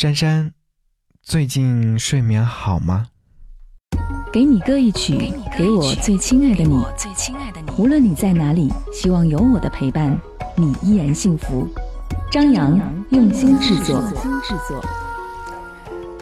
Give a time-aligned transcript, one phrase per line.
[0.00, 0.52] 珊珊，
[1.24, 3.08] 最近睡眠好吗？
[4.32, 6.80] 给你歌一曲，给我最亲爱的你。
[7.76, 10.16] 无论你在哪里，希望有我的陪伴，
[10.54, 11.66] 你依然幸福。
[12.30, 12.78] 张扬
[13.10, 14.00] 用心制作。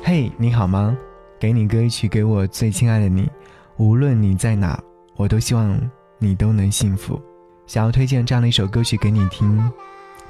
[0.02, 0.96] 嘿，你好吗？
[1.38, 3.30] 给你歌一曲，给我最亲爱的你。
[3.76, 4.82] 无论你在哪，
[5.16, 5.78] 我都希望
[6.18, 7.20] 你都能幸福。
[7.66, 9.70] 想要推荐这样的一首歌曲给你听，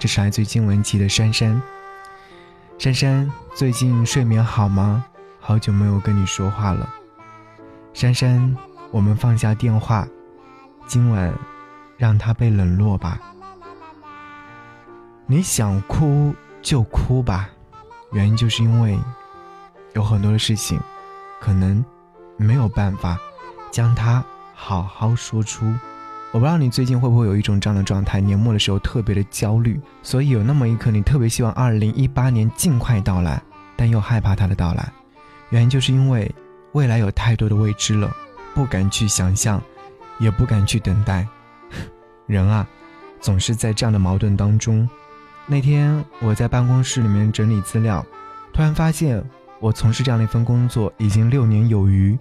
[0.00, 1.54] 这是来自金文岐的《珊珊》。
[2.79, 5.02] 珊珊，最近睡眠好吗？
[5.40, 6.89] 好久没有跟你说话了。
[7.94, 8.54] 珊珊，
[8.90, 10.07] 我们放下电话，
[10.86, 11.32] 今晚
[11.96, 13.18] 让他被冷落吧。
[15.26, 17.49] 你想哭就哭吧，
[18.12, 18.99] 原因就是因为
[19.94, 20.79] 有很多的事情，
[21.40, 21.82] 可能
[22.36, 23.18] 没有办法
[23.71, 24.22] 将它
[24.54, 25.72] 好好说出。
[26.36, 33.42] 我不知道你最近会不会有一种这样的状态，年末的时候特别的焦虑，所以有那么一刻你特别希望二零一八年尽快到来，
[33.75, 34.86] 但又害怕它的到来，
[35.48, 36.30] 原因就是因为。
[36.72, 38.14] 未来有太多的未知了，
[38.55, 39.62] 不敢去想象，
[40.19, 41.27] 也不敢去等待。
[42.28, 42.69] 人啊，
[43.19, 44.86] 总是在这样的矛盾当中。
[45.47, 48.05] 那天我在办公室里面整理资料，
[48.53, 49.25] 突然发现
[49.58, 52.19] 我从事这样的一份工作已经六年有余，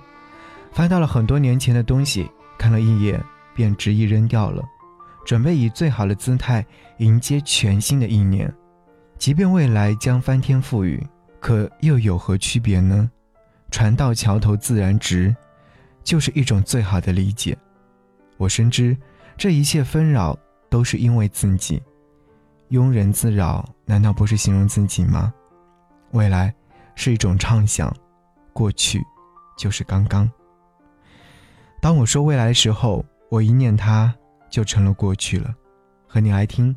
[0.72, 3.22] 翻到了很多年前的东西，看了一眼
[3.56, 4.62] 便执意扔掉了，
[5.26, 6.64] 准备以最好的姿态
[7.00, 8.54] 迎接全新的一年。
[9.18, 11.02] 即便未来将翻天覆雨，
[11.40, 13.10] 可又有何区别呢？
[13.72, 15.36] 船到桥头自然直，
[16.04, 17.58] 就是一种最好的理解。
[18.38, 18.96] 我深知，
[19.38, 20.38] 这一切纷扰
[20.70, 21.82] 都是因为自己。
[22.72, 25.34] 庸人自扰，难道不是形容自己吗？
[26.12, 26.54] 未来
[26.96, 27.94] 是一种畅想，
[28.54, 29.02] 过去
[29.58, 30.30] 就是刚刚。
[31.82, 34.16] 当我说未来的时候，我一念它
[34.50, 35.54] 就成了过去了。
[36.08, 36.74] 和你来听，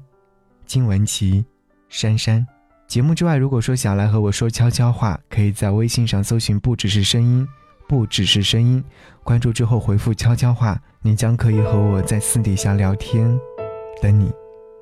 [0.67, 1.45] 金文岐，
[1.89, 2.45] 珊珊。
[2.89, 7.47] 节目之外，如果说想来和我说悄悄话，可以在微信上搜寻“不只是声音”，
[7.87, 8.83] 不只是声音，
[9.23, 13.39] 关注之后回复“悄悄话”，你将可以和我在私底下聊天。
[14.03, 14.33] 等你，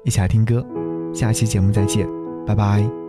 [0.02, 0.64] 一起来听歌。
[1.12, 2.08] 下期节目再见，
[2.46, 3.05] 拜拜。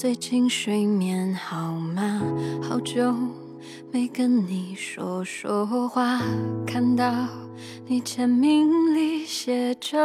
[0.00, 2.22] 最近睡眠好吗？
[2.62, 3.14] 好久。
[3.92, 6.22] 没跟你说说话，
[6.66, 7.12] 看到
[7.86, 9.98] 你签名里写着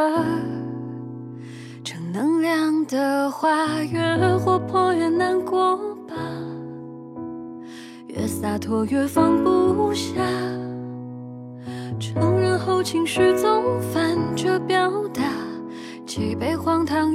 [1.82, 6.14] 正能量的话，越活泼越难过吧，
[8.08, 10.12] 越洒脱越放不下，
[11.98, 15.22] 承认后情绪总反着表达，
[16.04, 17.14] 几杯荒唐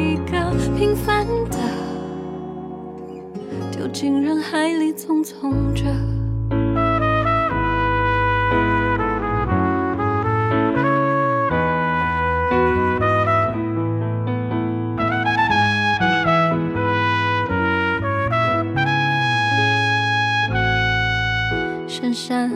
[3.81, 5.85] 走进人海里，匆匆着。
[21.87, 22.51] 珊珊，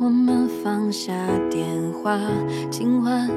[0.00, 1.14] 我们放下
[1.48, 1.68] 电
[2.02, 2.18] 话，
[2.68, 3.30] 今晚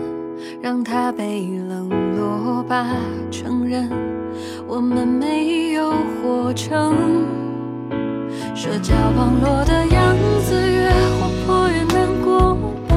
[0.59, 1.87] 让它被冷
[2.17, 2.87] 落吧。
[3.29, 4.20] 承认。
[4.67, 6.95] 我们没有活成
[8.55, 10.15] 社交网络的样
[10.45, 12.55] 子，越活泼越难过
[12.87, 12.95] 吧，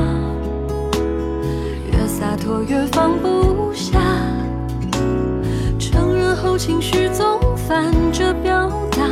[1.90, 3.98] 越洒脱越放不下，
[5.78, 9.02] 承认后情绪总反着表达，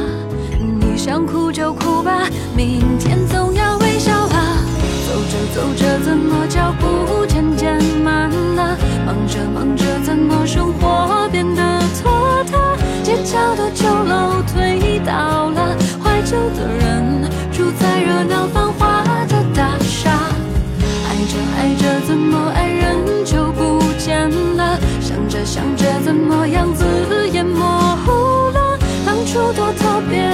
[0.58, 4.58] 你想哭就哭吧，明天总要微笑吧，
[5.06, 8.76] 走着走着怎么脚步渐渐慢了，
[9.06, 10.91] 忙着忙着怎么生活。
[13.62, 20.10] 的酒楼推倒了，怀旧的人住在热闹繁华的大厦。
[21.06, 24.76] 爱着爱着怎么爱人就不见了？
[25.00, 26.84] 想着想着怎么样子
[27.32, 28.78] 也模糊了？
[29.06, 30.28] 当初多特别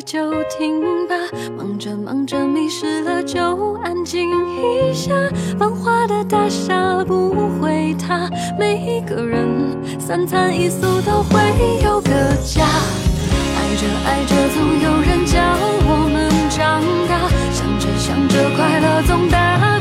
[0.00, 1.14] 就停吧。
[2.04, 5.12] 忙着迷失了，就安静一下。
[5.58, 11.40] 繁华的大厦不会塌，每一个人三餐一宿都会
[11.84, 12.10] 有个
[12.44, 12.62] 家。
[13.56, 15.40] 爱着爱着，总有人教
[15.84, 17.28] 我们长大。
[17.52, 19.80] 想着想着，快乐总大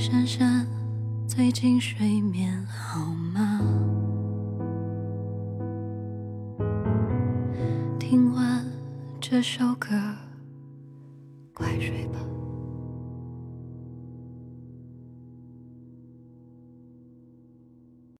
[0.00, 0.66] 珊珊，
[1.28, 3.04] 最近睡眠好
[3.34, 3.60] 吗？
[7.98, 8.64] 听完
[9.20, 9.90] 这首歌，
[11.52, 12.18] 快睡吧。